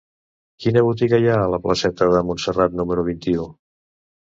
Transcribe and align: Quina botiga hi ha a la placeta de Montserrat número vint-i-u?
Quina 0.63 0.81
botiga 0.87 1.19
hi 1.25 1.29
ha 1.33 1.35
a 1.43 1.51
la 1.57 1.61
placeta 1.67 2.09
de 2.17 2.23
Montserrat 2.31 2.81
número 2.83 3.07
vint-i-u? 3.13 3.49